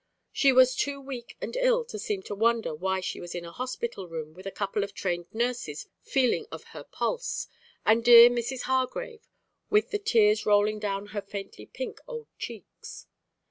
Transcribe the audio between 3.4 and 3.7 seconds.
a